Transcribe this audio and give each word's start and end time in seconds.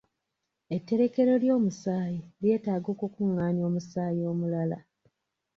Etterekero 0.75 1.33
ly'omusaayi 1.43 2.19
lyetaaga 2.41 2.87
okukungaanya 2.95 3.61
omusaayi 3.69 4.21
omulala. 4.31 4.77